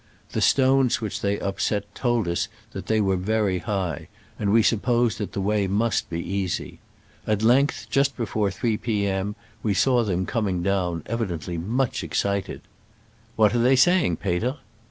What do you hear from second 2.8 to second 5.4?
they were very high, and we supposed that the